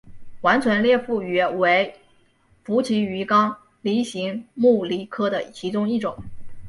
[0.41, 1.93] 完唇裂腹鱼为
[2.63, 6.17] 辐鳍鱼纲鲤形目鲤科的其中一种。